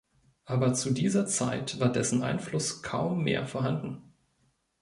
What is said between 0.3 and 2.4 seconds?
Aber zu dieser Zeit war dessen